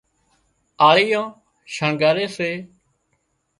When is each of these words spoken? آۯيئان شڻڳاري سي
آۯيئان 0.87 1.27
شڻڳاري 1.73 2.25
سي 2.35 2.51